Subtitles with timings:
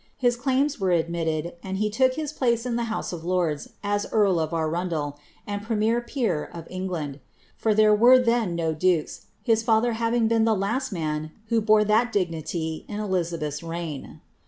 [0.17, 4.07] His claims were admitted, and he took his place in the House of Lords, as
[4.11, 7.19] earl of Arundel, and premier peer of England:
[7.55, 11.83] for there were then no dukes, his father haying been the last man who bore
[11.83, 14.21] that dignity in Eliasabeth's reign.